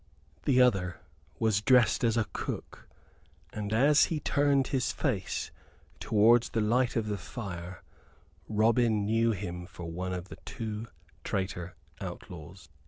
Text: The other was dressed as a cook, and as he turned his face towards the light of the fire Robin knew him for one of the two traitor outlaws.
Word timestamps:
The 0.45 0.59
other 0.59 0.99
was 1.37 1.61
dressed 1.61 2.03
as 2.03 2.17
a 2.17 2.25
cook, 2.33 2.89
and 3.53 3.71
as 3.71 4.05
he 4.05 4.19
turned 4.19 4.69
his 4.69 4.91
face 4.91 5.51
towards 5.99 6.49
the 6.49 6.59
light 6.59 6.95
of 6.95 7.05
the 7.05 7.19
fire 7.19 7.83
Robin 8.49 9.05
knew 9.05 9.29
him 9.31 9.67
for 9.67 9.85
one 9.91 10.11
of 10.11 10.29
the 10.29 10.37
two 10.37 10.87
traitor 11.23 11.75
outlaws. 11.99 12.67